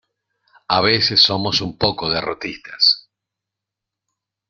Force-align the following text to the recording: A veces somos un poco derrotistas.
A 0.67 0.81
veces 0.81 1.21
somos 1.21 1.61
un 1.61 1.77
poco 1.77 2.09
derrotistas. 2.09 3.07